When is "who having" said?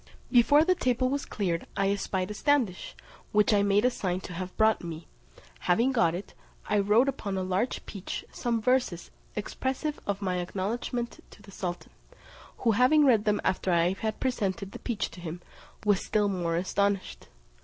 12.57-13.05